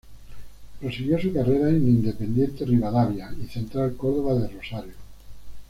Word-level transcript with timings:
Prosiguió 0.79 1.19
su 1.21 1.31
carrera 1.31 1.69
en 1.69 1.87
Independiente 1.87 2.65
Rivadavia 2.65 3.31
y 3.39 3.45
Central 3.45 3.95
Córdoba 3.97 4.33
de 4.33 4.47
Rosario. 4.47 4.93